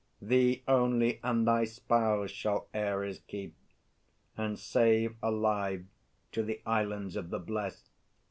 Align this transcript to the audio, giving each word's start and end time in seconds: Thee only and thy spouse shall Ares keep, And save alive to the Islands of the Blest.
Thee 0.19 0.63
only 0.67 1.19
and 1.21 1.47
thy 1.47 1.63
spouse 1.65 2.31
shall 2.31 2.67
Ares 2.73 3.19
keep, 3.27 3.53
And 4.35 4.57
save 4.57 5.15
alive 5.21 5.85
to 6.31 6.41
the 6.41 6.59
Islands 6.65 7.15
of 7.15 7.29
the 7.29 7.37
Blest. 7.37 7.87